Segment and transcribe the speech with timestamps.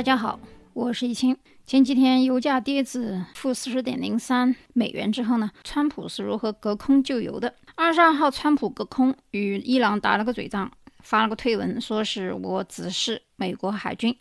[0.00, 0.40] 大家好，
[0.72, 1.36] 我是易清。
[1.66, 7.54] 前几天油价跌至负四十点零三美元之后呢，川普是如何隔空救油的？
[7.74, 14.16] 二十二号，川普隔空与伊朗打了个嘴仗，发了个推文，说是我指示美国海军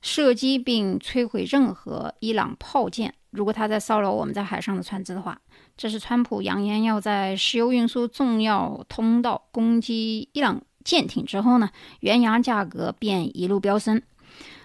[0.00, 5.38] 射击并摧毁任何伊朗炮舰，如果他在骚扰我们在海上的船只的话。
[5.76, 11.68] 这是川普扬言要在石油运输重要通道攻击伊朗舰艇之后呢，
[12.00, 14.00] 原油价格便一路飙升。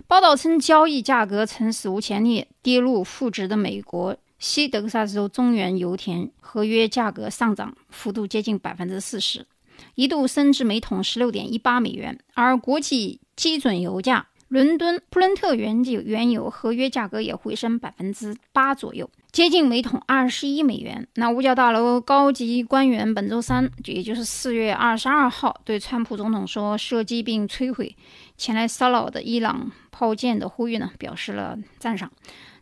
[0.08, 9.48] 报道称，交易价格曾史无前例跌入负值的美国西德克萨斯州中原油田合约价格上涨幅度接近百分之四十，
[9.96, 12.20] 一度升至每桶十六点一八美元。
[12.36, 21.10] 而国际基准油价，伦敦布伦特原油原油合约价格也回升百分之八左右，接近每桶二十一美元。
[21.16, 27.94] 那五角大楼高级官员本周三，也就是四月二十二号，对川普总统说射击并摧毁
[28.38, 29.70] 前来骚扰的伊朗。
[29.92, 32.10] 炮舰的呼吁呢，表示了赞赏，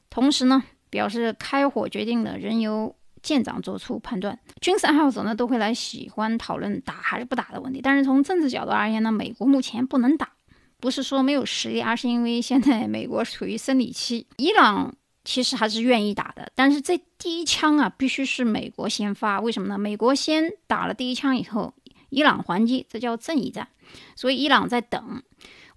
[0.09, 4.39] 同时呢，表示开火决定的仍由舰长做出判断。
[4.59, 7.81] 军事爱好者呢，都会来喜欢讨论打还是不打的问题。
[7.83, 10.31] 但是从政治角度而言呢，美国目前不能打，
[10.79, 14.25] 不是说没有实力，而是因为现在美国处于生理期。
[14.37, 19.39] 伊朗其实还是愿意打的，但是这第一枪啊，必须是美国先发。
[19.39, 19.77] 为什么呢？
[19.77, 21.73] 美国先打了第一枪以后，
[22.09, 23.67] 伊朗还击，这叫正义战。
[24.15, 25.23] 所以伊朗在等。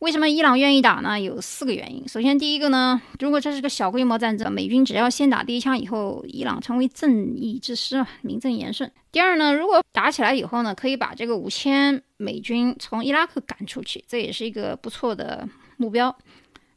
[0.01, 1.19] 为什么伊朗愿意打呢？
[1.19, 2.07] 有四个原因。
[2.07, 8.91] 首先，第一个呢，如果这是个小规模战争，美军只要先打第一枪以后，伊朗成为正义之师，名正言顺。
[9.11, 16.15] 第二呢，如果打起来以后呢，可以把这个五千美军从伊拉克赶出去，这也是一个不错的目标。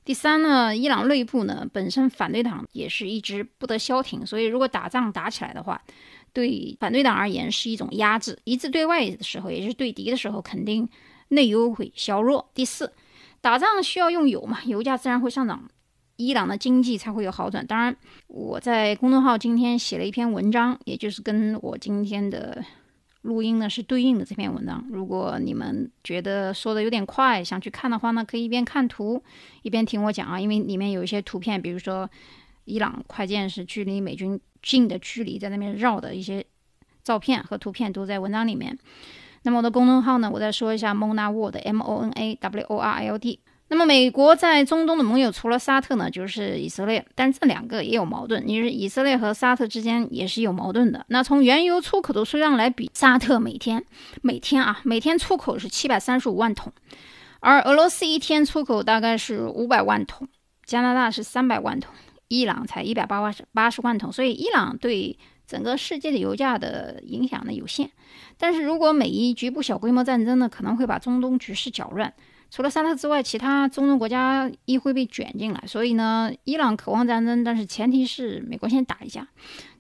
[0.10, 5.80] 第三呢，伊朗内部呢本身反对党也是一直不得消停，所以如果打仗打起来的话，
[6.34, 8.40] 对反对党而言是一种压制。
[8.44, 10.90] 一致对外的时候，也就是对敌的时候，肯定
[11.28, 12.50] 内忧会削弱。
[12.56, 12.92] 第四。
[13.40, 15.70] 打仗需要用油嘛，油价自然会上涨，
[16.16, 17.64] 伊朗的经济才会有好转。
[17.68, 17.96] 当然，
[18.26, 22.66] 我在公众号今天写了一篇文章，也就是跟我今天的
[23.24, 24.86] 录音呢是对应的这篇文章。
[24.90, 29.22] 如果你们觉得说的有点快，想去看的话呢，可以一边看图
[29.62, 32.10] 一边听我讲啊，因为里面有一些图片，比如说
[32.66, 36.46] 伊朗快舰是距离美军近的距离，在那边绕的一些
[37.04, 38.78] 照片和图片都在文章里面。
[39.44, 40.30] 那么我的公众号呢？
[40.32, 43.40] 我再说一下 Mona World，M O N A W O R L D。
[43.72, 48.44] 那么美国在中东的盟友除了沙特呢，就是以色列，但这两个也有矛盾。
[48.46, 51.06] 你是以色列和沙特之间也是有矛盾的。
[51.10, 53.86] 那从原油出口的数量来比，沙特每天
[54.24, 56.74] 每天啊，每天出口是七百三十五万桶，
[57.42, 60.28] 而俄罗斯一天出口大概是五百万桶，
[60.66, 61.94] 加拿大是三百万桶，
[62.28, 64.12] 伊朗才一百八十八十万桶。
[64.12, 65.16] 所以伊朗对
[65.46, 67.92] 整个世界的油价的影响呢有限，
[68.40, 72.12] 但是如果美伊局部小规模战争呢，可能会把中东局势搅乱。
[72.52, 75.64] 除了沙特之外，其他中东国家亦会被卷进来。
[75.68, 79.28] 所以呢，伊朗渴望战争，但是前提是美国先打一架。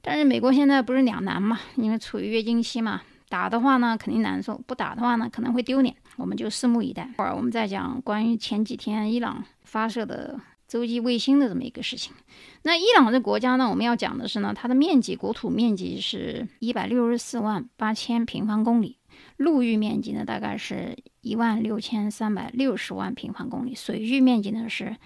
[0.02, 1.60] 但是美国现在不是两难嘛？
[1.76, 5.96] 因为处于月经期嘛，打的话呢肯定难受，不打的话呢可能会丢脸。
[6.18, 7.10] 我们就拭目以待。
[7.18, 10.40] 会儿我们再讲关于前几天伊朗发射的。
[10.70, 12.14] 洲际卫星的这么一个事情，
[12.62, 18.99] 那伊朗这国家呢，我们要讲的是呢，它的面积国土面积是一百六十四万八千平方公里，
[19.40, 24.98] 陆域面积呢大概是一万六千三百六十万平方公里，水域面积呢是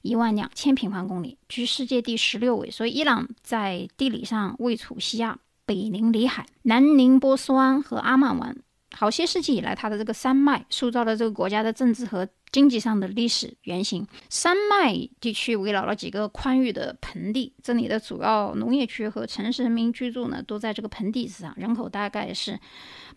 [0.00, 2.70] 一万两千平方公里，居世界第十六位。
[2.70, 8.56] 所以伊朗在地理上位处西亚，北临里海，南临波斯湾和阿曼湾。
[8.96, 14.06] 好些世纪以来，它的这个山脉塑造了这个国家的政治和经济上的历史原型。
[14.30, 21.54] 山脉地区围绕了几个宽裕的盆地，这里的主要农业区和城市人民居住呢，都在这个盆地之上。
[21.56, 22.58] 人口大概是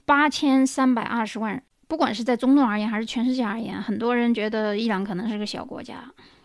[0.06, 1.64] 八千三百二十万人。
[1.88, 6.04] 不管是在中东而言，还是全世界而言，很多人觉得伊朗可能是个小国家。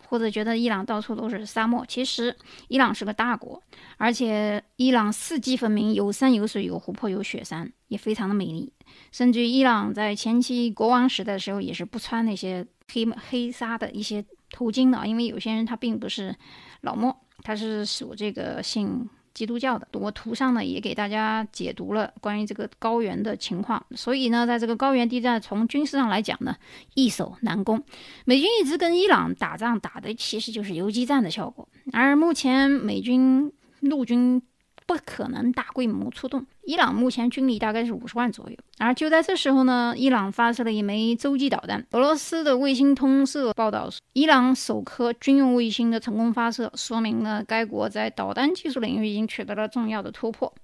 [0.08, 2.36] 或者觉得伊朗到处都是沙漠，其实
[2.68, 3.62] 伊朗是个大国，
[3.96, 8.72] 而且伊朗四季分明，有山有水，有湖泊，有雪山，也非常的美丽。
[9.10, 16.34] 甚至伊朗在前期国王时代的时候，也是不穿那些黑黑纱的一些头巾的，因为有些人他并不是
[16.82, 19.08] 老莫，他是属这个姓。
[19.34, 23.84] 基督教的，我图上呢也给大家解读了关于这个高原的情况。
[23.94, 26.56] 所以呢，在这个高原地带，从军事上来讲呢，
[26.94, 27.82] 易守难攻。
[28.24, 31.68] 美军一直跟伊朗打仗，打的其实就是游击战的效果。
[31.92, 34.40] 而目前美军陆军。
[34.86, 36.44] 不可能大规模出动。
[36.62, 41.86] 伊朗目前军力大概是五十万左右，而就在这时候呢，伊朗发射了一枚洲际导弹。
[41.92, 50.54] 俄罗斯的卫星通社报道，伊朗首颗军用卫星的成功发射，说明了该国在导弹技术领域已经取得了重要的突破，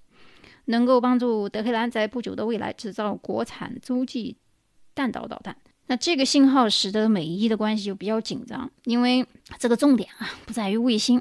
[0.66, 4.36] 能够帮助德黑兰在不久的未来制造国产洲际
[4.94, 5.56] 弹道导弹。
[5.86, 9.26] 那这个信号使得美伊的关系就比较紧张，因为
[9.58, 11.20] 这个重点啊不在于卫星，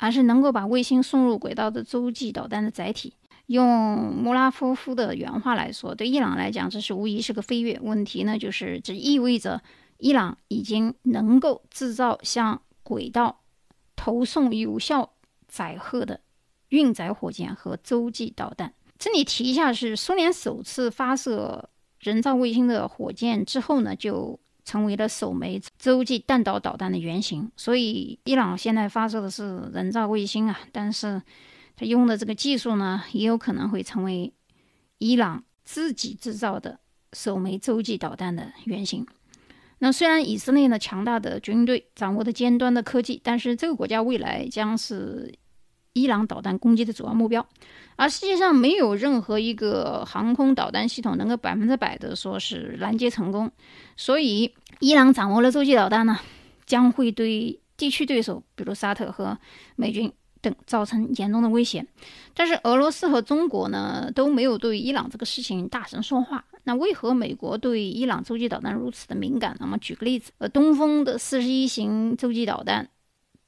[0.00, 3.12] 而是能够把卫星送入轨道的洲际导弹的载体。
[3.46, 7.78] 用穆拉夫夫的原话来说，对伊朗来讲，这是无疑是个飞跃。
[7.82, 9.62] 问题呢，就是这意味着
[9.98, 13.40] 伊朗已经能够制造向轨道
[13.94, 15.10] 投送有效
[15.46, 16.20] 载荷的
[16.70, 18.72] 运载火箭和洲际导弹。
[18.98, 21.68] 这里提一下，是苏联首次发射。
[21.98, 27.50] 人造卫星的火箭之后呢，就成为了首枚洲际弹道导弹的原型。
[27.56, 31.20] 所以，伊朗现在发射的是人造卫星啊，但是
[31.76, 34.32] 它用的这个技术呢，也有可能会成为
[34.98, 36.80] 伊朗自己制造的
[37.12, 39.06] 首枚洲际导弹的原型。
[39.78, 45.34] 那虽然以色列呢强大的军队掌握的尖端的科技，但是这个国家未来将是。
[45.92, 47.44] 伊朗导弹攻击的主要目标，
[47.96, 53.50] 而世界上没有任何一个航空导弹系统能够百分之百的说是拦截成功，
[53.96, 56.18] 所以伊朗掌握了洲际导弹呢，
[56.64, 59.36] 将会对地区对手，比如沙特和
[59.74, 61.84] 美军等造成严重的威胁。
[62.34, 69.56] 但是俄罗斯和中国呢都没有对伊朗这个事情大声说话，那为何美国对伊朗洲际导弹如此的敏感？
[69.58, 72.88] 那么举个例子，呃，东风的四十一型洲际导弹。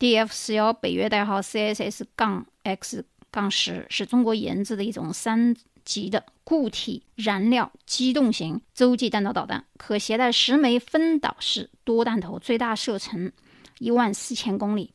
[0.02, 5.54] DF 四幺北约代号 CSS 杠 X 杠十是中国研制的一种三
[5.84, 13.30] 级的固体燃料机动型洲际弹道导弹，可携带十枚分导式多弹头，最大射程
[13.78, 14.92] 一万四千公里。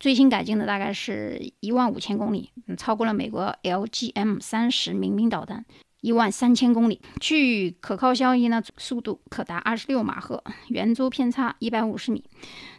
[0.00, 5.62] 最新改进的大概是一万五千公里，超过了美国 LGM 三十民兵导弹
[6.00, 7.02] 一万三千公里。
[7.20, 12.24] 据可靠消息呢，速度可达二十六马赫，圆周偏差一百五十米。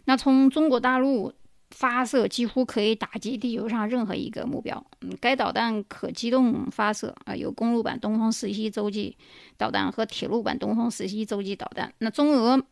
[0.06, 1.31] 那从中国大陆。
[1.75, 4.85] 发射几乎可以打击地球上任何一个目标。
[5.01, 9.17] 嗯，该导弹可机动发射啊，有公路版东风十一洲际
[9.57, 11.91] 导弹和铁路版东风十一洲际导弹。
[11.97, 12.63] 那中俄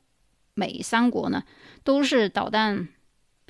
[0.53, 1.43] 美三国呢，
[1.83, 2.87] 都是导弹。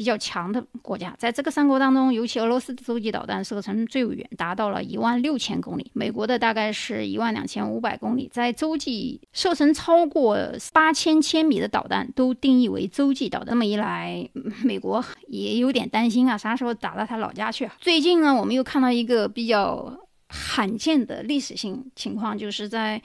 [0.01, 8.27] 比较强的国家，在这个三国当中，尤其俄罗斯的洲际导弹射程最远，达到了一万六千公里；美国的大概是一万两千五百公里。
[8.33, 10.35] 在洲际射程超过
[10.73, 13.49] 八千千米的导弹都定义为洲际导弹。
[13.49, 14.27] 这么一来，
[14.63, 17.75] 美国也有点担心啊，啥时候打到他老家去啊？
[17.79, 19.95] 最近呢，我们又看到一个比较
[20.29, 22.99] 罕见的历史性情况，就是在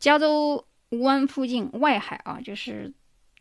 [0.00, 0.64] 加州
[1.00, 2.92] 湾附近外海啊，就是。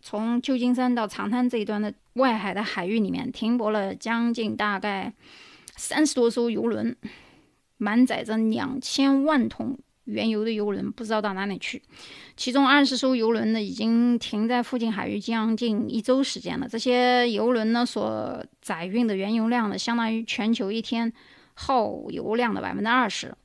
[0.02, 5.14] 从旧金山到长滩这一端的外海的海域里面，停泊了将近大概
[5.76, 6.96] 三十多艘游轮，
[7.78, 11.82] 满载着两千万桶原油的游轮不知道到哪里去。
[12.36, 16.68] 其中二十艘游轮呢，已经停在附近海域将近一周时间了。
[16.68, 21.12] 这些游轮呢，所载运的原油量呢，相当于全球一天
[21.54, 23.36] 耗油量的百分之二十。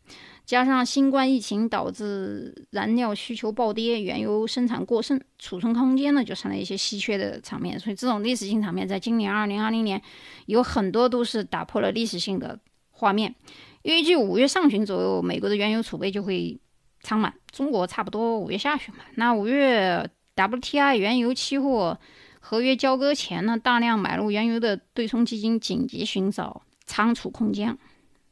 [0.45, 7.81] 加上新冠疫情导致燃料需求暴跌，原油生产过剩，储存空间呢就成了一些稀缺的场面。
[7.81, 10.01] 所以这种历史性场面，在今年二零二零年
[10.47, 12.59] 有很多都是打破了历史性的
[12.91, 13.35] 画面。
[13.83, 16.59] 预计五月上旬左右，美国的原油储备就会
[17.01, 19.01] 仓满，中国差不多五月下旬嘛。
[19.15, 21.99] 那五月 WTI 原油期货
[22.41, 27.79] 合约交割前呢，大量买入原油的对冲基金紧急寻找仓储空间。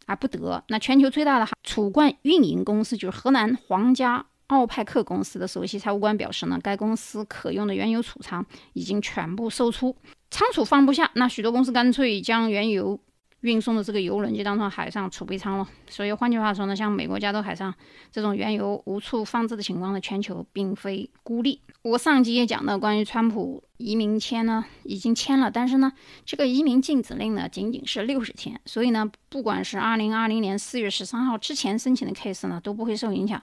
[0.07, 0.63] 而不得。
[0.69, 8.45] 那全球最大的储罐运营公司就是河南皇家奥派克公司的首席财务官表示呢，该公司可用的原油储藏
[8.75, 9.97] 已经全部售出，
[10.31, 13.01] 仓储放不下，那许多公司干脆将原油。
[13.43, 15.69] 运送的这个油轮就当成海上储备舱了。
[15.89, 17.73] 所以换句话说呢，像美国加州海上
[18.11, 21.61] 这种原油无处放置的情况呢，全球并非孤立。
[21.83, 25.93] 我上集也讲到，关于川普移民签呢，已经签了，但是呢，
[26.25, 28.61] 这个移民禁止令呢，仅仅是六十天。
[28.65, 33.43] 所以呢，不管是二零二零年四月十三号之前申请的 case 呢，都不会受影响。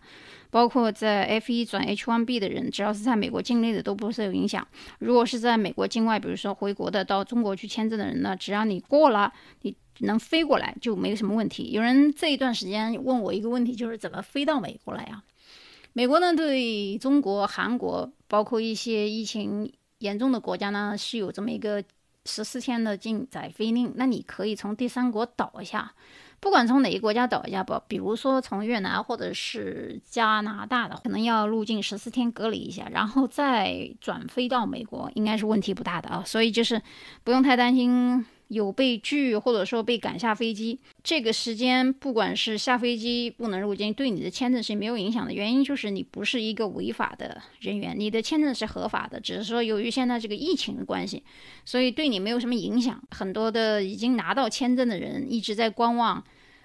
[0.50, 4.66] 包括在 F 一转 H 一 B 的人，只要是在美国境内的，都不受影响。
[5.00, 9.76] 如果是在美国境外，比如说回国的，到中国去签证的人呢，只要你过了，你。
[10.00, 11.72] 能飞过来就没有什么问题。
[11.72, 15.24] 有人这一段时间问我一个问题，就是怎么飞到美国来呀？
[15.94, 21.84] 美国呢对中国、韩国，包括一些疫情严重的国家呢，是有这么一个
[22.26, 23.92] 十四天的禁载飞令。
[23.96, 25.92] 那你可以从第三国倒一下，
[26.40, 36.24] 不管从哪个国家倒一下，不，比如说从越南或者是加拿大的，可能要入境十四天隔离一下，然后再转飞到美国，应该是问题不大的啊。
[36.26, 36.82] 所以就是
[37.24, 38.24] 不用太担心。
[38.50, 45.32] 有被拒，或者说被赶下飞机，这个时间不管是下飞机不能入境，对你的签证是没有影响的。
[45.32, 51.24] 原因就是你不是一个违法的人员，你的签证是合法的，只是说由于现在这个疫情的关系，
[51.64, 53.02] 所以对你没有什么影响。
[53.12, 56.24] 很多的已经拿到签证的人一直在观望，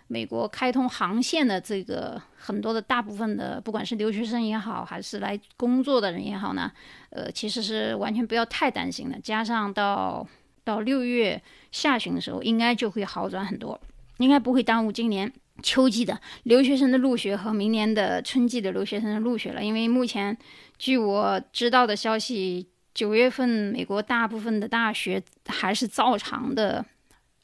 [0.08, 6.72] 美国开通航线的这个很多的大部分的，不管是留学生也好，还是来工作的人也好呢，
[7.10, 9.20] 呃，其实是完全不要太担心的。
[9.20, 10.26] 加上到
[10.64, 11.40] 到六月
[11.70, 13.80] 下旬的时候，应该就会好转很多，
[14.18, 19.62] 应该不会耽误今年秋季的留学生的入学和明年的春季的留学生的入学了。
[19.62, 20.36] 因为目前
[20.78, 26.84] 据我知道的消息，九月份美国大部分的大学还是照常的。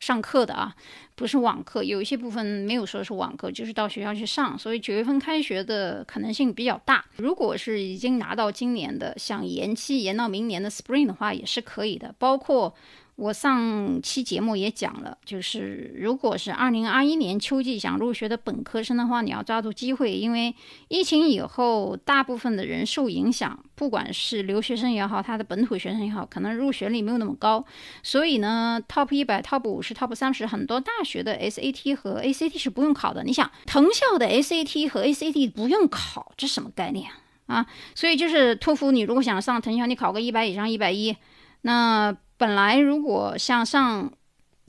[0.01, 0.75] 上课的啊，
[1.15, 7.05] 不是网课，有一些部分没有说是网课，就是到学校去上，所以九月份开学的可能性比较大。
[7.17, 12.75] 如果是已经拿到今年的，想延期延到明年的 Spring 的话，也是可以的，包括。
[13.21, 20.55] 我上期节目也讲了，就是如果是二零二一年秋季想入学的本科生的话，你要抓住机会，因为
[20.89, 27.63] 疫情以后，大部分的人受影响，不管是留学生也好，他的本土学生也好，可能入学率没有那么高，
[28.03, 33.23] 所以呢，Top 一百、Top 五十、Top 三十，很多大学的 SAT 和 ACT 是不用考的。
[33.23, 37.11] 你想，藤校的 SAT 和 ACT 不用考，这什么概念
[37.49, 37.67] 啊？
[37.95, 41.15] 所以就是托福，你如果想上藤校，你考个一百以上，一百一，
[41.61, 42.17] 那。
[42.41, 44.11] 本来如果像上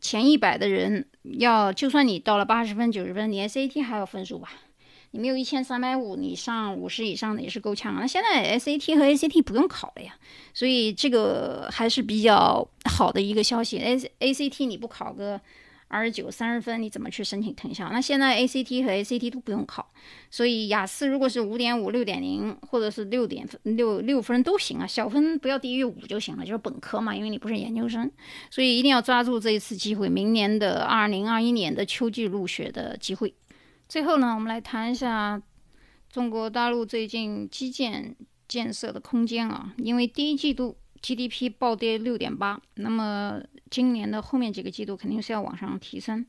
[0.01, 4.49] 前一百的人，要就算你到了八十分、九十分，你 SAT 还有分数吧？
[5.11, 7.95] 你没有一千三百五，你上五十以上的也是够呛。
[7.95, 10.13] 那现在 SAT 和 ACT 不用考了呀，
[10.53, 13.77] 所以这个还是比较好的一个消息。
[13.77, 15.39] A ACT 你不考个。
[15.91, 17.89] 二十九、三十分，你怎么去申请藤校？
[17.91, 19.91] 那现在 ACT 和 ACT 都不用考，
[20.29, 28.09] 所以雅思如果是五点五、六点零，或者是六点六六分都行啊，小分不要低于五就行了，就是本科嘛，因为你不是研究生，
[28.49, 33.33] 所以一定要抓住这一次机会，明年的二零二一年的秋季入学的机会。
[33.89, 35.41] 最后呢，我们来谈一下
[36.09, 38.15] 中国大陆最近基建
[38.47, 40.77] 建设的空间啊，因为第一季度。
[41.01, 46.25] GDP 暴跌六点八，那么今年的后面几个季度肯定是要往上提升。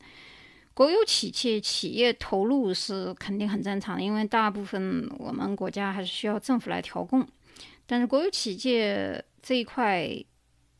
[0.74, 7.26] 国有企业企业投入是肯定很正常的，因为大部分我们国家还是需要政府来调控。
[7.86, 10.08] 但是国有企业这一块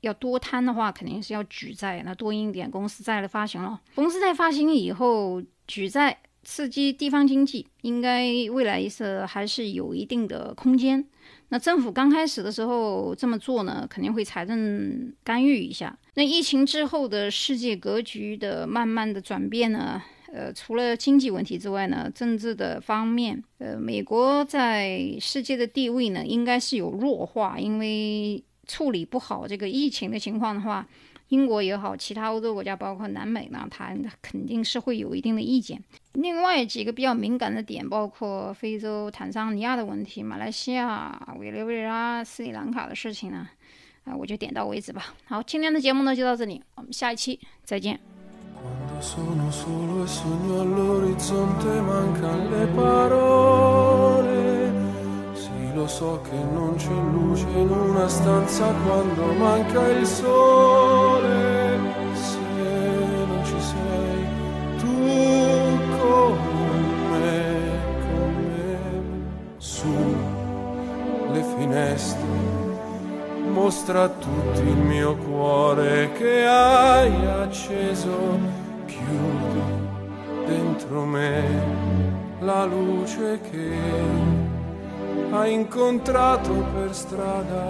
[0.00, 3.78] 要多摊的话，肯定是要举债，那多印点公司债的发行了。
[3.94, 11.04] 公司债发行以后举债刺激地方经济，应该未来是还是有一定的空间。
[11.50, 15.96] 那政府刚开始的时候这么做呢，肯定会财政干预一下。
[16.14, 30.88] 那疫情之后的世界格局的慢慢的转变呢，呃，除了经济问题之外呢，政治的方面，呃，美国在世界的地位呢，应该是有弱化，因为处理不好这个疫情的情况的话。
[31.32, 35.82] 英国也好，其他欧洲国家，包括南美呢，它肯定是会有一定的意见。
[36.12, 43.48] 另外几个比较敏感的点，包括非洲坦桑尼亚的问题、马来西亚、委内瑞拉、斯里兰卡的事情呢，
[44.04, 45.14] 啊，我就点到为止吧。
[45.24, 47.98] 好，今天的节目呢就到这里，我们下一期再见。
[60.04, 60.81] so.
[73.62, 78.36] Mostra a tutti il mio cuore che hai acceso,
[78.86, 79.62] chiudi
[80.46, 81.44] dentro me
[82.40, 83.72] la luce che
[85.30, 87.66] ha incontrato per strada.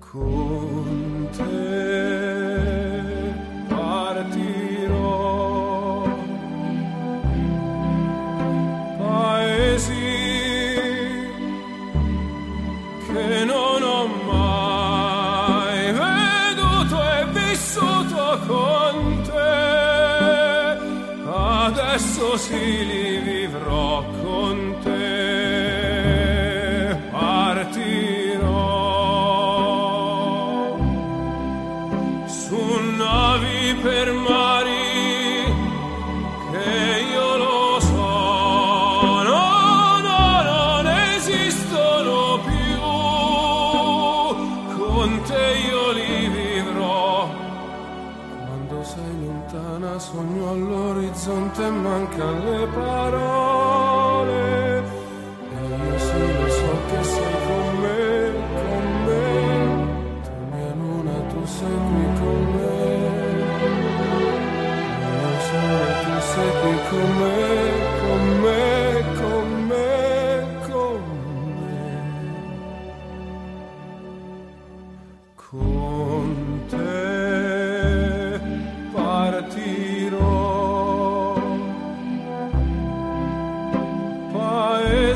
[0.00, 0.45] Con
[21.96, 23.46] Adesso si li
[24.20, 25.35] con te
[52.56, 53.35] preparou.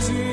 [0.00, 0.29] Jésus.